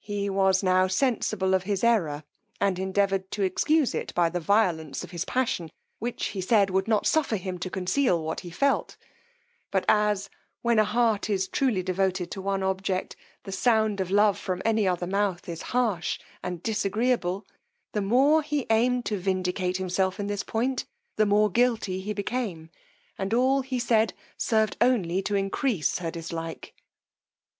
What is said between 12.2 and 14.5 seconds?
to one object, the sound of love